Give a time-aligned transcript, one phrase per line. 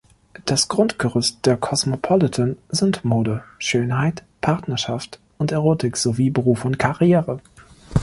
[0.47, 7.39] Das Grundgerüst der Cosmopolitan sind Mode, Schönheit, Partnerschaft und Erotik sowie Beruf und Karriere.